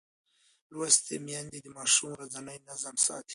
لوستې 0.73 1.15
میندې 1.25 1.59
د 1.63 1.67
ماشوم 1.77 2.09
ورځنی 2.13 2.57
نظم 2.69 2.95
ساتي. 3.05 3.29